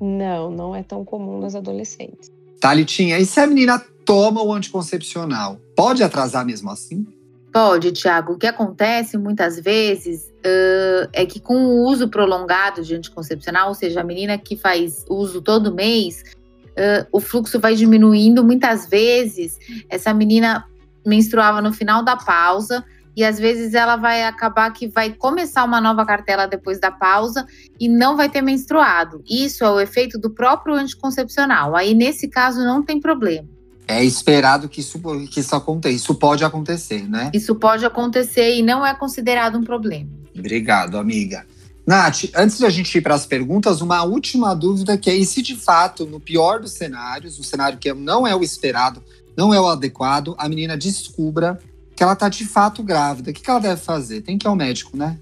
Não, 0.00 0.50
não 0.50 0.74
é 0.74 0.82
tão 0.82 1.04
comum 1.04 1.40
nas 1.40 1.54
adolescentes. 1.54 2.30
Thalitinha, 2.60 3.18
e 3.18 3.26
se 3.26 3.40
a 3.40 3.46
menina 3.46 3.78
toma 4.04 4.42
o 4.42 4.52
anticoncepcional, 4.52 5.58
pode 5.76 6.02
atrasar 6.02 6.44
mesmo 6.44 6.70
assim? 6.70 7.06
Pode, 7.54 7.92
Tiago. 7.92 8.32
O 8.32 8.36
que 8.36 8.48
acontece 8.48 9.16
muitas 9.16 9.60
vezes 9.60 10.24
uh, 10.44 11.08
é 11.12 11.24
que 11.24 11.38
com 11.38 11.54
o 11.54 11.84
uso 11.86 12.08
prolongado 12.08 12.82
de 12.82 12.96
anticoncepcional, 12.96 13.68
ou 13.68 13.74
seja, 13.74 14.00
a 14.00 14.04
menina 14.04 14.36
que 14.36 14.56
faz 14.56 15.04
uso 15.08 15.40
todo 15.40 15.72
mês, 15.72 16.24
uh, 16.70 17.06
o 17.12 17.20
fluxo 17.20 17.60
vai 17.60 17.76
diminuindo. 17.76 18.42
Muitas 18.42 18.88
vezes, 18.88 19.56
essa 19.88 20.12
menina 20.12 20.64
menstruava 21.06 21.62
no 21.62 21.72
final 21.72 22.02
da 22.02 22.16
pausa 22.16 22.84
e 23.16 23.22
às 23.22 23.38
vezes 23.38 23.72
ela 23.72 23.94
vai 23.94 24.24
acabar 24.24 24.68
que 24.72 24.88
vai 24.88 25.12
começar 25.12 25.62
uma 25.62 25.80
nova 25.80 26.04
cartela 26.04 26.48
depois 26.48 26.80
da 26.80 26.90
pausa 26.90 27.46
e 27.78 27.88
não 27.88 28.16
vai 28.16 28.28
ter 28.28 28.42
menstruado. 28.42 29.22
Isso 29.30 29.62
é 29.62 29.70
o 29.70 29.78
efeito 29.78 30.18
do 30.18 30.28
próprio 30.28 30.74
anticoncepcional. 30.74 31.76
Aí 31.76 31.94
nesse 31.94 32.26
caso 32.26 32.64
não 32.64 32.82
tem 32.82 32.98
problema. 32.98 33.53
É 33.86 34.02
esperado 34.02 34.68
que 34.68 34.80
isso, 34.80 35.00
que 35.30 35.40
isso 35.40 35.54
aconteça. 35.54 35.94
Isso 35.94 36.14
pode 36.14 36.44
acontecer, 36.44 37.08
né? 37.08 37.30
Isso 37.34 37.54
pode 37.54 37.84
acontecer 37.84 38.56
e 38.56 38.62
não 38.62 38.84
é 38.84 38.94
considerado 38.94 39.58
um 39.58 39.62
problema. 39.62 40.08
Obrigado, 40.36 40.96
amiga. 40.96 41.46
Nath, 41.86 42.30
antes 42.34 42.58
de 42.58 42.64
a 42.64 42.70
gente 42.70 42.96
ir 42.96 43.02
para 43.02 43.14
as 43.14 43.26
perguntas, 43.26 43.82
uma 43.82 44.02
última 44.04 44.54
dúvida 44.54 44.96
que 44.96 45.10
é 45.10 45.14
e 45.14 45.26
se 45.26 45.42
de 45.42 45.54
fato, 45.54 46.06
no 46.06 46.18
pior 46.18 46.60
dos 46.60 46.72
cenários, 46.72 47.38
o 47.38 47.44
cenário 47.44 47.78
que 47.78 47.92
não 47.92 48.26
é 48.26 48.34
o 48.34 48.42
esperado, 48.42 49.02
não 49.36 49.52
é 49.52 49.60
o 49.60 49.68
adequado, 49.68 50.34
a 50.38 50.48
menina 50.48 50.78
descubra 50.78 51.60
que 51.94 52.02
ela 52.02 52.16
tá 52.16 52.28
de 52.28 52.46
fato 52.46 52.82
grávida. 52.82 53.30
O 53.30 53.34
que, 53.34 53.42
que 53.42 53.50
ela 53.50 53.60
deve 53.60 53.80
fazer? 53.80 54.22
Tem 54.22 54.38
que 54.38 54.46
ir 54.46 54.48
ao 54.48 54.56
médico, 54.56 54.96
né? 54.96 55.18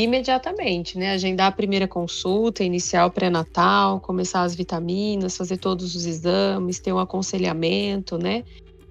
Imediatamente, 0.00 0.96
né? 0.96 1.12
Agendar 1.12 1.48
a 1.48 1.52
primeira 1.52 1.86
consulta 1.86 2.64
inicial 2.64 3.10
pré-natal, 3.10 4.00
começar 4.00 4.42
as 4.42 4.54
vitaminas, 4.54 5.36
fazer 5.36 5.58
todos 5.58 5.94
os 5.94 6.06
exames, 6.06 6.78
ter 6.78 6.94
um 6.94 6.98
aconselhamento, 6.98 8.16
né? 8.16 8.42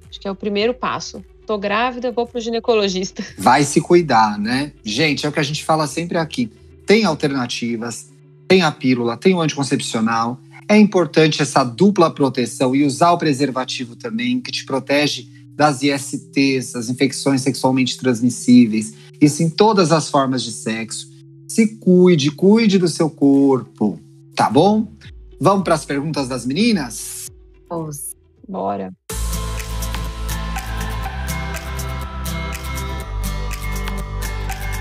Acho 0.07 0.19
que 0.19 0.27
é 0.27 0.31
o 0.31 0.35
primeiro 0.35 0.75
passo. 0.75 1.23
Tô 1.47 1.57
grávida, 1.57 2.11
vou 2.11 2.27
pro 2.27 2.39
ginecologista. 2.39 3.25
Vai 3.35 3.63
se 3.63 3.81
cuidar, 3.81 4.37
né? 4.37 4.73
Gente, 4.83 5.25
é 5.25 5.29
o 5.29 5.31
que 5.31 5.39
a 5.39 5.43
gente 5.43 5.63
fala 5.65 5.87
sempre 5.87 6.19
aqui. 6.19 6.51
Tem 6.85 7.03
alternativas, 7.03 8.11
tem 8.47 8.61
a 8.61 8.71
pílula, 8.71 9.17
tem 9.17 9.33
o 9.33 9.41
anticoncepcional. 9.41 10.39
É 10.69 10.77
importante 10.77 11.41
essa 11.41 11.63
dupla 11.63 12.13
proteção 12.13 12.75
e 12.75 12.85
usar 12.85 13.11
o 13.11 13.17
preservativo 13.17 13.95
também, 13.95 14.39
que 14.39 14.51
te 14.51 14.65
protege 14.65 15.27
das 15.55 15.81
ISTs, 15.81 16.75
as 16.75 16.89
infecções 16.89 17.41
sexualmente 17.41 17.97
transmissíveis, 17.97 18.93
isso 19.21 19.43
em 19.43 19.49
todas 19.49 19.91
as 19.91 20.09
formas 20.09 20.41
de 20.41 20.51
sexo. 20.51 21.07
Se 21.47 21.77
cuide, 21.77 22.31
cuide 22.31 22.79
do 22.79 22.87
seu 22.87 23.09
corpo, 23.09 23.99
tá 24.35 24.49
bom? 24.49 24.91
Vamos 25.39 25.63
para 25.63 25.75
as 25.75 25.85
perguntas 25.85 26.27
das 26.27 26.45
meninas? 26.45 27.27
Vamos. 27.69 28.15
Bora. 28.49 28.91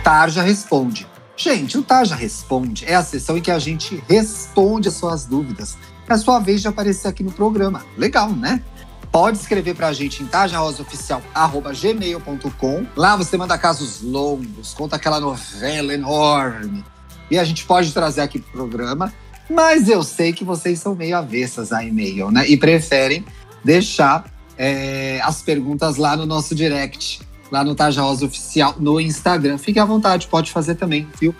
Tarja 0.02 0.42
Responde. 0.42 1.06
Gente, 1.36 1.78
o 1.78 1.82
Tarja 1.82 2.14
Responde 2.14 2.84
é 2.84 2.94
a 2.94 3.02
sessão 3.02 3.36
em 3.36 3.40
que 3.40 3.50
a 3.50 3.58
gente 3.58 4.02
responde 4.08 4.88
as 4.88 4.94
suas 4.94 5.24
dúvidas. 5.26 5.76
É 6.08 6.12
a 6.12 6.18
sua 6.18 6.38
vez 6.38 6.60
de 6.60 6.68
aparecer 6.68 7.08
aqui 7.08 7.22
no 7.22 7.30
programa. 7.30 7.84
Legal, 7.96 8.30
né? 8.32 8.62
Pode 9.12 9.38
escrever 9.38 9.74
para 9.74 9.88
a 9.88 9.92
gente 9.92 10.22
em 10.22 10.26
tajarosaoficial.gmail.com. 10.26 12.86
Lá 12.94 13.16
você 13.16 13.36
manda 13.36 13.58
casos 13.58 14.00
longos, 14.02 14.72
conta 14.72 14.94
aquela 14.94 15.18
novela 15.18 15.92
enorme. 15.92 16.84
E 17.28 17.36
a 17.38 17.42
gente 17.42 17.64
pode 17.64 17.92
trazer 17.92 18.20
aqui 18.20 18.38
pro 18.38 18.52
programa. 18.52 19.12
Mas 19.48 19.88
eu 19.88 20.04
sei 20.04 20.32
que 20.32 20.44
vocês 20.44 20.78
são 20.78 20.94
meio 20.94 21.16
avessas 21.16 21.72
a 21.72 21.82
e-mail, 21.82 22.30
né? 22.30 22.46
E 22.46 22.56
preferem 22.56 23.24
deixar 23.64 24.26
é, 24.56 25.20
as 25.22 25.42
perguntas 25.42 25.96
lá 25.96 26.16
no 26.16 26.24
nosso 26.24 26.54
direct, 26.54 27.20
lá 27.50 27.64
no 27.64 27.74
Taja 27.74 28.02
Rosa 28.02 28.26
Oficial, 28.26 28.76
no 28.78 29.00
Instagram. 29.00 29.58
Fique 29.58 29.80
à 29.80 29.84
vontade, 29.84 30.28
pode 30.28 30.52
fazer 30.52 30.76
também, 30.76 31.08
viu? 31.20 31.34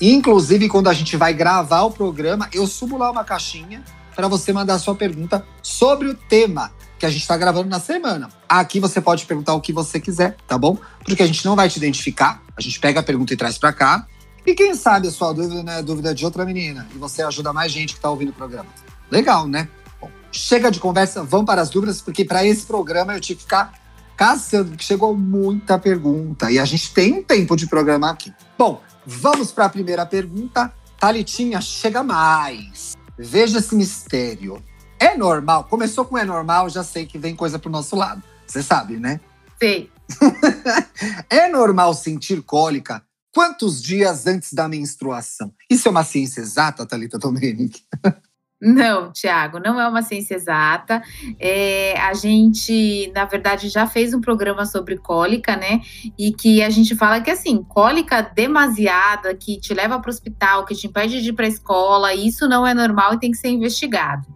Inclusive, 0.00 0.68
quando 0.68 0.88
a 0.88 0.94
gente 0.94 1.16
vai 1.16 1.34
gravar 1.34 1.82
o 1.82 1.90
programa, 1.90 2.48
eu 2.52 2.64
subo 2.64 2.96
lá 2.96 3.10
uma 3.10 3.24
caixinha 3.24 3.82
para 4.14 4.28
você 4.28 4.52
mandar 4.52 4.78
sua 4.78 4.94
pergunta 4.94 5.44
sobre 5.60 6.06
o 6.08 6.14
tema 6.14 6.70
que 6.98 7.06
a 7.06 7.10
gente 7.10 7.22
está 7.22 7.36
gravando 7.36 7.68
na 7.68 7.78
semana. 7.78 8.28
Aqui 8.48 8.80
você 8.80 9.00
pode 9.00 9.24
perguntar 9.24 9.54
o 9.54 9.60
que 9.60 9.72
você 9.72 10.00
quiser, 10.00 10.36
tá 10.46 10.58
bom? 10.58 10.76
Porque 11.04 11.22
a 11.22 11.26
gente 11.26 11.44
não 11.44 11.54
vai 11.54 11.68
te 11.68 11.76
identificar. 11.76 12.42
A 12.56 12.60
gente 12.60 12.80
pega 12.80 13.00
a 13.00 13.02
pergunta 13.02 13.32
e 13.32 13.36
traz 13.36 13.56
para 13.56 13.72
cá. 13.72 14.06
E 14.44 14.54
quem 14.54 14.74
sabe 14.74 15.08
a 15.08 15.10
sua 15.10 15.32
dúvida 15.32 15.62
não 15.62 15.72
é 15.72 15.82
dúvida 15.82 16.14
de 16.14 16.24
outra 16.24 16.44
menina. 16.44 16.88
E 16.94 16.98
você 16.98 17.22
ajuda 17.22 17.52
mais 17.52 17.70
gente 17.70 17.92
que 17.92 17.98
está 17.98 18.10
ouvindo 18.10 18.30
o 18.30 18.32
programa. 18.32 18.68
Legal, 19.10 19.46
né? 19.46 19.68
Bom, 20.00 20.10
chega 20.32 20.70
de 20.70 20.80
conversa, 20.80 21.22
vamos 21.22 21.46
para 21.46 21.62
as 21.62 21.70
dúvidas, 21.70 22.00
porque 22.00 22.24
para 22.24 22.44
esse 22.44 22.66
programa 22.66 23.14
eu 23.14 23.20
tive 23.20 23.36
que 23.38 23.44
ficar 23.44 23.72
caçando, 24.16 24.70
porque 24.70 24.84
chegou 24.84 25.16
muita 25.16 25.78
pergunta. 25.78 26.50
E 26.50 26.58
a 26.58 26.64
gente 26.64 26.92
tem 26.92 27.14
um 27.14 27.22
tempo 27.22 27.54
de 27.54 27.68
programa 27.68 28.10
aqui. 28.10 28.32
Bom, 28.58 28.82
vamos 29.06 29.52
para 29.52 29.66
a 29.66 29.68
primeira 29.68 30.04
pergunta. 30.04 30.72
Talitinha, 30.98 31.60
chega 31.60 32.02
mais. 32.02 32.96
Veja 33.16 33.58
esse 33.58 33.74
mistério. 33.76 34.60
É 34.98 35.16
normal? 35.16 35.64
Começou 35.64 36.04
com 36.04 36.18
é 36.18 36.24
normal, 36.24 36.68
já 36.68 36.82
sei 36.82 37.06
que 37.06 37.18
vem 37.18 37.36
coisa 37.36 37.58
pro 37.58 37.70
nosso 37.70 37.96
lado. 37.96 38.22
Você 38.46 38.62
sabe, 38.62 38.96
né? 38.96 39.20
Sei. 39.58 39.90
é 41.28 41.48
normal 41.48 41.94
sentir 41.94 42.42
cólica 42.42 43.02
quantos 43.38 43.80
dias 43.80 44.26
antes 44.26 44.52
da 44.52 44.68
menstruação? 44.68 45.52
Isso 45.70 45.86
é 45.86 45.90
uma 45.90 46.02
ciência 46.02 46.40
exata, 46.40 46.84
Thalita 46.84 47.18
Domenic? 47.18 47.82
Não, 48.60 49.12
Tiago, 49.12 49.60
não 49.60 49.80
é 49.80 49.86
uma 49.86 50.02
ciência 50.02 50.34
exata. 50.34 51.00
É, 51.38 51.96
a 52.00 52.12
gente, 52.12 53.08
na 53.14 53.24
verdade, 53.24 53.68
já 53.68 53.86
fez 53.86 54.12
um 54.12 54.20
programa 54.20 54.66
sobre 54.66 54.98
cólica, 54.98 55.54
né? 55.54 55.80
E 56.18 56.32
que 56.32 56.60
a 56.60 56.68
gente 56.68 56.96
fala 56.96 57.20
que, 57.20 57.30
assim, 57.30 57.62
cólica 57.62 58.20
demasiada, 58.20 59.32
que 59.36 59.60
te 59.60 59.72
leva 59.72 60.00
para 60.00 60.08
o 60.08 60.12
hospital, 60.12 60.64
que 60.64 60.74
te 60.74 60.88
impede 60.88 61.22
de 61.22 61.28
ir 61.28 61.34
para 61.34 61.44
a 61.44 61.48
escola, 61.48 62.12
isso 62.12 62.48
não 62.48 62.66
é 62.66 62.74
normal 62.74 63.14
e 63.14 63.20
tem 63.20 63.30
que 63.30 63.36
ser 63.36 63.50
investigado. 63.50 64.26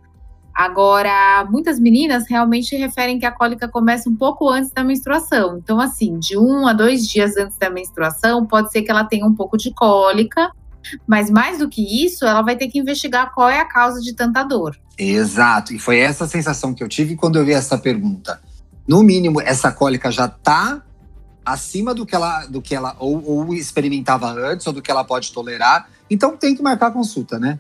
Agora, 0.55 1.47
muitas 1.51 1.81
meninas 1.81 2.25
realmente 2.29 2.77
referem 2.77 3.19
que 3.19 3.25
a 3.25 3.33
cólica 3.33 3.67
começa 3.67 4.09
um 4.09 4.15
pouco 4.15 4.49
antes 4.51 4.71
da 4.71 4.85
menstruação. 4.85 5.59
Então, 5.59 5.81
assim, 5.81 6.19
de 6.19 6.37
um 6.37 6.67
a 6.67 6.75
dois 6.75 7.09
dias 7.09 7.37
antes 7.37 7.57
da 7.57 7.71
menstruação, 7.71 8.47
pode 8.47 8.71
ser 8.71 8.83
que 8.83 8.91
ela 8.91 9.05
tenha 9.05 9.27
um 9.27 9.35
pouco 9.35 9.57
de 9.57 9.73
cólica, 9.73 10.51
mas 11.07 11.31
mais 11.31 11.59
do 11.59 11.69
que 11.69 12.05
isso, 12.05 12.27
ela 12.27 12.43
vai 12.43 12.57
ter 12.57 12.69
que 12.69 12.79
investigar 12.79 13.33
qual 13.33 13.49
é 13.49 13.61
a 13.61 13.65
causa 13.65 14.01
de 14.01 14.13
tanta 14.15 14.43
dor. 14.43 14.77
Exato, 14.99 15.73
e 15.73 15.79
foi 15.79 15.99
essa 15.99 16.27
sensação 16.27 16.75
que 16.75 16.85
eu 16.85 16.89
tive 16.89 17.17
quando 17.17 17.39
eu 17.39 17.45
vi 17.45 17.53
essa 17.53 17.79
pergunta. 17.79 18.41
No 18.87 19.03
mínimo, 19.03 19.41
essa 19.41 19.73
cólica 19.73 20.11
já 20.11 20.27
está 20.27 20.83
acima 21.45 21.95
do 21.95 22.05
que 22.05 22.15
ela, 22.15 22.47
do 22.47 22.61
que 22.61 22.75
ela 22.75 22.95
ou, 22.99 23.25
ou 23.25 23.55
experimentava 23.55 24.31
antes, 24.31 24.67
ou 24.67 24.73
do 24.73 24.83
que 24.83 24.91
ela 24.91 25.03
pode 25.03 25.33
tolerar. 25.33 25.89
Então 26.11 26.37
tem 26.37 26.55
que 26.55 26.63
marcar 26.63 26.89
a 26.89 26.91
consulta, 26.91 27.39
né? 27.39 27.59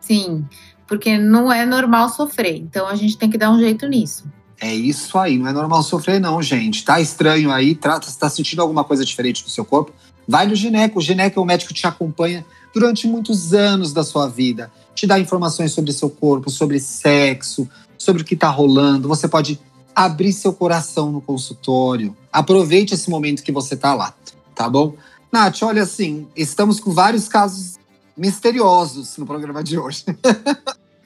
Sim 0.00 0.44
porque 0.86 1.18
não 1.18 1.52
é 1.52 1.66
normal 1.66 2.08
sofrer. 2.08 2.56
Então 2.56 2.86
a 2.86 2.94
gente 2.94 3.16
tem 3.16 3.30
que 3.30 3.38
dar 3.38 3.50
um 3.50 3.58
jeito 3.58 3.86
nisso. 3.86 4.24
É 4.60 4.74
isso 4.74 5.18
aí, 5.18 5.36
não 5.36 5.48
é 5.48 5.52
normal 5.52 5.82
sofrer, 5.82 6.18
não, 6.18 6.42
gente. 6.42 6.84
Tá 6.84 7.00
estranho 7.00 7.52
aí, 7.52 7.74
tá, 7.74 8.00
tá 8.00 8.30
sentindo 8.30 8.62
alguma 8.62 8.84
coisa 8.84 9.04
diferente 9.04 9.44
no 9.44 9.50
seu 9.50 9.64
corpo? 9.64 9.92
Vai 10.26 10.46
no 10.46 10.54
gineco. 10.54 10.98
O 10.98 11.02
gineco 11.02 11.38
é 11.38 11.42
o 11.42 11.46
médico 11.46 11.72
que 11.72 11.80
te 11.80 11.86
acompanha 11.86 12.44
durante 12.72 13.06
muitos 13.06 13.52
anos 13.52 13.92
da 13.92 14.02
sua 14.02 14.28
vida. 14.28 14.70
Te 14.94 15.06
dá 15.06 15.18
informações 15.18 15.72
sobre 15.72 15.92
seu 15.92 16.08
corpo, 16.08 16.50
sobre 16.50 16.80
sexo, 16.80 17.68
sobre 17.98 18.22
o 18.22 18.24
que 18.24 18.34
tá 18.34 18.48
rolando. 18.48 19.08
Você 19.08 19.28
pode 19.28 19.60
abrir 19.94 20.32
seu 20.32 20.52
coração 20.52 21.12
no 21.12 21.20
consultório. 21.20 22.16
Aproveite 22.32 22.94
esse 22.94 23.08
momento 23.08 23.42
que 23.42 23.52
você 23.52 23.76
tá 23.76 23.94
lá, 23.94 24.14
tá 24.54 24.68
bom? 24.68 24.94
Nath, 25.32 25.62
olha 25.62 25.82
assim, 25.82 26.26
estamos 26.36 26.80
com 26.80 26.92
vários 26.92 27.28
casos 27.28 27.76
misteriosos 28.16 29.16
no 29.16 29.26
programa 29.26 29.62
de 29.62 29.78
hoje. 29.78 30.04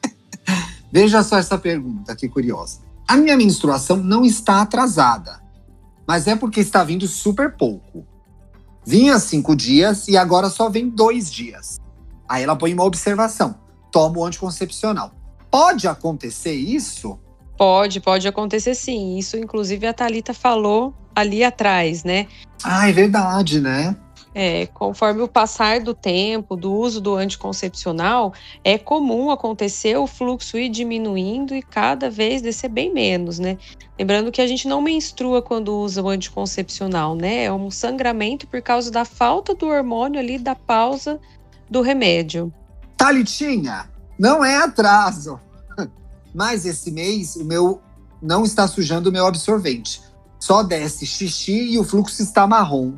Veja 0.92 1.22
só 1.22 1.38
essa 1.38 1.58
pergunta, 1.58 2.14
que 2.16 2.28
curiosa. 2.28 2.80
A 3.06 3.16
minha 3.16 3.36
menstruação 3.36 3.96
não 3.96 4.24
está 4.24 4.62
atrasada, 4.62 5.40
mas 6.06 6.26
é 6.26 6.36
porque 6.36 6.60
está 6.60 6.84
vindo 6.84 7.06
super 7.06 7.56
pouco. 7.56 8.06
Vinha 8.84 9.18
cinco 9.18 9.54
dias 9.54 10.08
e 10.08 10.16
agora 10.16 10.48
só 10.48 10.68
vem 10.68 10.88
dois 10.88 11.30
dias. 11.30 11.80
Aí 12.28 12.42
ela 12.42 12.56
põe 12.56 12.72
uma 12.72 12.84
observação: 12.84 13.56
toma 13.90 14.18
o 14.18 14.24
anticoncepcional. 14.24 15.12
Pode 15.50 15.88
acontecer 15.88 16.52
isso? 16.52 17.18
Pode, 17.56 18.00
pode 18.00 18.26
acontecer 18.26 18.74
sim. 18.74 19.18
Isso, 19.18 19.36
inclusive, 19.36 19.86
a 19.86 19.92
Talita 19.92 20.32
falou 20.32 20.94
ali 21.14 21.44
atrás, 21.44 22.04
né? 22.04 22.26
Ah, 22.62 22.88
é 22.88 22.92
verdade, 22.92 23.60
né? 23.60 23.94
É, 24.32 24.66
conforme 24.66 25.22
o 25.22 25.28
passar 25.28 25.80
do 25.80 25.92
tempo, 25.92 26.54
do 26.54 26.72
uso 26.72 27.00
do 27.00 27.16
anticoncepcional, 27.16 28.32
é 28.62 28.78
comum 28.78 29.30
acontecer 29.30 29.96
o 29.96 30.06
fluxo 30.06 30.56
ir 30.56 30.68
diminuindo 30.68 31.52
e 31.52 31.60
cada 31.60 32.08
vez 32.08 32.40
descer 32.40 32.68
bem 32.68 32.92
menos, 32.92 33.40
né? 33.40 33.58
Lembrando 33.98 34.30
que 34.30 34.40
a 34.40 34.46
gente 34.46 34.68
não 34.68 34.80
menstrua 34.80 35.42
quando 35.42 35.76
usa 35.76 36.00
o 36.00 36.08
anticoncepcional, 36.08 37.16
né? 37.16 37.44
É 37.44 37.52
um 37.52 37.70
sangramento 37.72 38.46
por 38.46 38.62
causa 38.62 38.88
da 38.90 39.04
falta 39.04 39.52
do 39.52 39.66
hormônio 39.66 40.20
ali, 40.20 40.38
da 40.38 40.54
pausa 40.54 41.18
do 41.68 41.82
remédio. 41.82 42.52
Talitinha, 42.96 43.90
não 44.16 44.44
é 44.44 44.58
atraso. 44.58 45.40
Mas 46.32 46.64
esse 46.64 46.92
mês 46.92 47.34
o 47.34 47.44
meu 47.44 47.82
não 48.22 48.44
está 48.44 48.68
sujando 48.68 49.10
o 49.10 49.12
meu 49.12 49.26
absorvente. 49.26 50.00
Só 50.38 50.62
desce 50.62 51.04
xixi 51.04 51.72
e 51.72 51.78
o 51.78 51.84
fluxo 51.84 52.22
está 52.22 52.46
marrom 52.46 52.94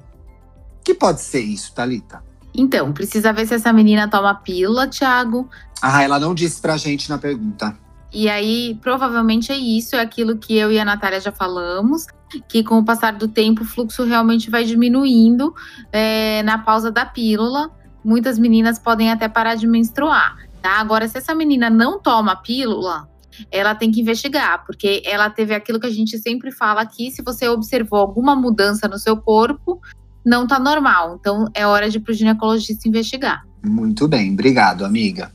que 0.84 0.94
pode 0.94 1.20
ser 1.20 1.40
isso, 1.40 1.74
Talita? 1.74 2.22
Então, 2.54 2.92
precisa 2.92 3.32
ver 3.32 3.46
se 3.46 3.54
essa 3.54 3.72
menina 3.72 4.08
toma 4.08 4.34
pílula, 4.34 4.86
Thiago. 4.86 5.48
Ah, 5.80 6.02
ela 6.02 6.20
não 6.20 6.34
disse 6.34 6.60
pra 6.60 6.76
gente 6.76 7.08
na 7.08 7.18
pergunta. 7.18 7.76
E 8.12 8.28
aí, 8.28 8.78
provavelmente 8.82 9.50
é 9.50 9.56
isso, 9.56 9.96
é 9.96 10.00
aquilo 10.00 10.36
que 10.36 10.54
eu 10.54 10.70
e 10.70 10.78
a 10.78 10.84
Natália 10.84 11.18
já 11.18 11.32
falamos, 11.32 12.06
que 12.46 12.62
com 12.62 12.78
o 12.78 12.84
passar 12.84 13.14
do 13.14 13.26
tempo 13.26 13.62
o 13.62 13.66
fluxo 13.66 14.04
realmente 14.04 14.50
vai 14.50 14.64
diminuindo 14.64 15.54
é, 15.90 16.42
na 16.42 16.58
pausa 16.58 16.90
da 16.90 17.06
pílula. 17.06 17.70
Muitas 18.04 18.38
meninas 18.38 18.78
podem 18.78 19.10
até 19.10 19.28
parar 19.28 19.54
de 19.54 19.66
menstruar, 19.66 20.36
tá? 20.60 20.78
Agora, 20.78 21.08
se 21.08 21.16
essa 21.16 21.34
menina 21.34 21.70
não 21.70 21.98
toma 21.98 22.36
pílula, 22.36 23.08
ela 23.50 23.74
tem 23.74 23.90
que 23.90 24.00
investigar, 24.00 24.64
porque 24.66 25.02
ela 25.06 25.30
teve 25.30 25.54
aquilo 25.54 25.80
que 25.80 25.86
a 25.86 25.92
gente 25.92 26.18
sempre 26.18 26.50
fala 26.52 26.82
aqui: 26.82 27.10
se 27.10 27.22
você 27.22 27.48
observou 27.48 27.98
alguma 27.98 28.36
mudança 28.36 28.86
no 28.88 28.98
seu 28.98 29.16
corpo, 29.16 29.80
não 30.24 30.46
tá 30.46 30.58
normal. 30.58 31.16
Então 31.18 31.48
é 31.54 31.66
hora 31.66 31.90
de 31.90 31.98
ir 31.98 32.00
pro 32.00 32.14
ginecologista 32.14 32.88
investigar. 32.88 33.42
Muito 33.64 34.08
bem, 34.08 34.32
obrigado, 34.32 34.84
amiga. 34.84 35.32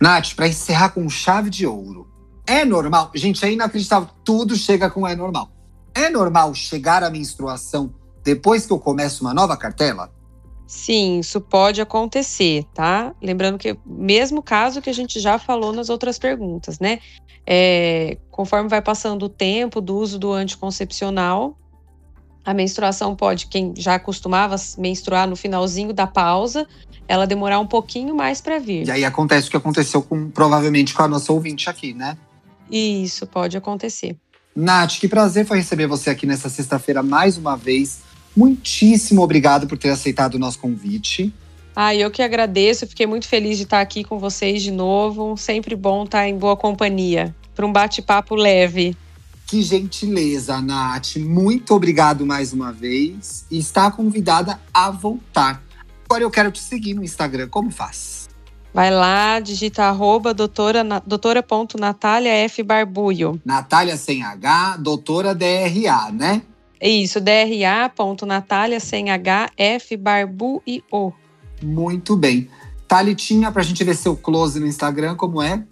Nath, 0.00 0.34
para 0.34 0.48
encerrar 0.48 0.90
com 0.90 1.08
chave 1.08 1.50
de 1.50 1.66
ouro. 1.66 2.08
É 2.46 2.64
normal? 2.64 3.10
Gente, 3.14 3.44
é 3.44 3.52
inacreditável. 3.52 4.08
Tudo 4.24 4.56
chega 4.56 4.90
com 4.90 5.06
é 5.06 5.14
normal. 5.14 5.50
É 5.94 6.10
normal 6.10 6.54
chegar 6.54 7.02
à 7.02 7.10
menstruação 7.10 7.92
depois 8.22 8.66
que 8.66 8.72
eu 8.72 8.78
começo 8.78 9.24
uma 9.24 9.34
nova 9.34 9.56
cartela? 9.56 10.12
Sim, 10.66 11.18
isso 11.18 11.40
pode 11.40 11.80
acontecer, 11.80 12.64
tá? 12.72 13.12
Lembrando 13.20 13.58
que 13.58 13.76
mesmo 13.84 14.42
caso 14.42 14.80
que 14.80 14.88
a 14.88 14.92
gente 14.94 15.18
já 15.18 15.38
falou 15.38 15.72
nas 15.72 15.88
outras 15.88 16.18
perguntas, 16.18 16.78
né? 16.78 17.00
É, 17.44 18.18
conforme 18.30 18.68
vai 18.68 18.80
passando 18.80 19.24
o 19.24 19.28
tempo 19.28 19.80
do 19.80 19.96
uso 19.96 20.18
do 20.18 20.32
anticoncepcional, 20.32 21.58
a 22.44 22.54
menstruação 22.54 23.14
pode, 23.14 23.46
quem 23.46 23.74
já 23.76 23.98
costumava 23.98 24.56
menstruar 24.78 25.28
no 25.28 25.36
finalzinho 25.36 25.92
da 25.92 26.06
pausa, 26.06 26.66
ela 27.06 27.26
demorar 27.26 27.60
um 27.60 27.66
pouquinho 27.66 28.14
mais 28.14 28.40
para 28.40 28.58
vir. 28.58 28.86
E 28.86 28.90
aí 28.90 29.04
acontece 29.04 29.48
o 29.48 29.50
que 29.50 29.56
aconteceu 29.56 30.02
com 30.02 30.30
provavelmente 30.30 30.94
com 30.94 31.02
a 31.02 31.08
nossa 31.08 31.32
ouvinte 31.32 31.68
aqui, 31.68 31.92
né? 31.92 32.16
Isso 32.70 33.26
pode 33.26 33.56
acontecer. 33.56 34.16
Nath, 34.54 34.98
que 34.98 35.08
prazer 35.08 35.46
foi 35.46 35.58
receber 35.58 35.86
você 35.86 36.10
aqui 36.10 36.26
nessa 36.26 36.48
sexta-feira 36.48 37.02
mais 37.02 37.36
uma 37.36 37.56
vez. 37.56 38.00
Muitíssimo 38.36 39.22
obrigado 39.22 39.66
por 39.66 39.76
ter 39.76 39.90
aceitado 39.90 40.34
o 40.34 40.38
nosso 40.38 40.58
convite. 40.58 41.32
Ah, 41.74 41.94
eu 41.94 42.10
que 42.10 42.22
agradeço, 42.22 42.86
fiquei 42.86 43.06
muito 43.06 43.28
feliz 43.28 43.56
de 43.56 43.64
estar 43.64 43.80
aqui 43.80 44.02
com 44.02 44.18
vocês 44.18 44.62
de 44.62 44.70
novo. 44.70 45.36
Sempre 45.36 45.76
bom 45.76 46.04
estar 46.04 46.28
em 46.28 46.36
boa 46.36 46.56
companhia, 46.56 47.34
para 47.54 47.66
um 47.66 47.72
bate-papo 47.72 48.34
leve. 48.34 48.96
Que 49.50 49.62
gentileza, 49.62 50.60
Nath. 50.60 51.16
Muito 51.16 51.74
obrigado 51.74 52.24
mais 52.24 52.52
uma 52.52 52.72
vez. 52.72 53.44
E 53.50 53.58
está 53.58 53.90
convidada 53.90 54.60
a 54.72 54.92
voltar. 54.92 55.60
Agora 56.04 56.22
eu 56.22 56.30
quero 56.30 56.52
te 56.52 56.60
seguir 56.60 56.94
no 56.94 57.02
Instagram. 57.02 57.48
Como 57.48 57.68
faz? 57.68 58.28
Vai 58.72 58.92
lá, 58.92 59.40
digita 59.40 59.86
arroba 59.86 60.32
doutora, 60.32 60.84
doutora.natália 61.04 62.30
F. 62.44 62.62
Barbulho. 62.62 63.42
Natália 63.44 63.96
sem 63.96 64.22
H, 64.22 64.76
doutora 64.76 65.34
DRA, 65.34 66.12
né? 66.12 66.42
Isso, 66.80 67.20
DRA.natália 67.20 68.78
sem 68.78 69.10
H, 69.10 69.50
F. 69.56 69.96
Barbulho. 69.96 71.12
Muito 71.60 72.14
bem. 72.14 72.48
Thalitinha, 72.86 73.50
pra 73.50 73.64
gente 73.64 73.82
ver 73.82 73.96
seu 73.96 74.16
close 74.16 74.60
no 74.60 74.66
Instagram, 74.68 75.16
como 75.16 75.42
é? 75.42 75.64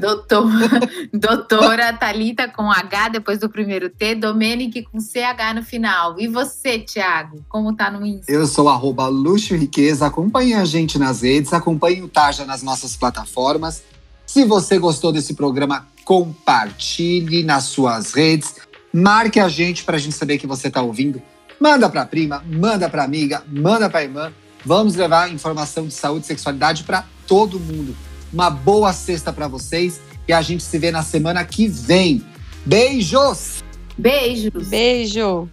Doutor, 0.00 0.50
doutora 1.12 1.92
Talita 1.92 2.48
com 2.48 2.70
H 2.70 3.08
depois 3.08 3.38
do 3.38 3.48
primeiro 3.48 3.90
T, 3.90 4.14
Domenic 4.14 4.82
com 4.82 5.00
CH 5.00 5.54
no 5.54 5.62
final. 5.62 6.18
E 6.18 6.28
você, 6.28 6.78
Thiago, 6.78 7.44
como 7.48 7.74
tá 7.74 7.90
no 7.90 8.06
Insta? 8.06 8.30
Eu 8.30 8.46
sou 8.46 8.68
arroba 8.68 9.06
Luxo 9.08 9.54
Riqueza. 9.56 10.06
Acompanhe 10.06 10.54
a 10.54 10.64
gente 10.64 10.98
nas 10.98 11.22
redes, 11.22 11.52
acompanhe 11.52 12.02
o 12.02 12.08
Taja 12.08 12.44
nas 12.44 12.62
nossas 12.62 12.96
plataformas. 12.96 13.82
Se 14.26 14.44
você 14.44 14.78
gostou 14.78 15.12
desse 15.12 15.34
programa, 15.34 15.86
compartilhe 16.04 17.42
nas 17.42 17.64
suas 17.64 18.12
redes. 18.12 18.54
Marque 18.92 19.40
a 19.40 19.48
gente 19.48 19.84
para 19.84 19.96
a 19.96 20.00
gente 20.00 20.14
saber 20.14 20.38
que 20.38 20.46
você 20.46 20.68
está 20.68 20.80
ouvindo. 20.82 21.20
Manda 21.58 21.88
para 21.88 22.04
prima, 22.06 22.42
manda 22.46 22.88
para 22.88 23.04
amiga, 23.04 23.42
manda 23.48 23.88
para 23.88 24.02
irmã. 24.02 24.32
Vamos 24.64 24.94
levar 24.94 25.32
informação 25.32 25.86
de 25.86 25.94
saúde 25.94 26.24
e 26.24 26.28
sexualidade 26.28 26.84
para 26.84 27.04
todo 27.26 27.58
mundo. 27.58 27.96
Uma 28.32 28.50
boa 28.50 28.92
sexta 28.92 29.32
para 29.32 29.48
vocês 29.48 30.00
e 30.26 30.32
a 30.32 30.40
gente 30.40 30.62
se 30.62 30.78
vê 30.78 30.90
na 30.90 31.02
semana 31.02 31.44
que 31.44 31.66
vem. 31.66 32.24
Beijos! 32.64 33.62
Beijos! 33.98 34.68
Beijo! 34.68 35.50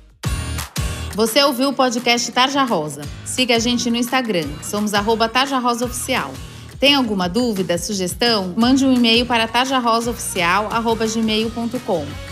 Você 1.15 1.43
ouviu 1.43 1.69
o 1.69 1.73
podcast 1.73 2.31
Tarja 2.31 2.63
Rosa? 2.63 3.01
Siga 3.25 3.57
a 3.57 3.59
gente 3.59 3.89
no 3.89 3.97
Instagram, 3.97 4.47
somos 4.63 4.93
arroba 4.93 5.27
Tarja 5.27 5.59
Rosa 5.59 5.83
Oficial. 5.85 6.31
Tem 6.79 6.95
alguma 6.95 7.27
dúvida, 7.27 7.77
sugestão? 7.77 8.53
Mande 8.55 8.85
um 8.85 8.93
e-mail 8.93 9.25
para 9.25 9.45
tarjarosaoficial.gmail.com 9.47 12.28